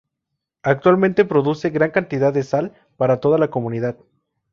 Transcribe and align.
Actualmente 0.63 1.25
producen 1.25 1.73
gran 1.75 1.91
cantidad 1.91 2.33
de 2.33 2.41
sal 2.41 2.73
para 2.97 3.19
toda 3.19 3.37
la 3.37 3.51
comunidad. 3.51 3.99